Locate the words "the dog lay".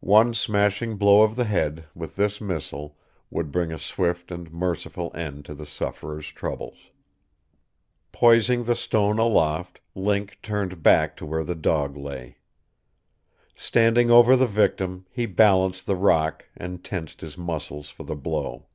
11.44-12.38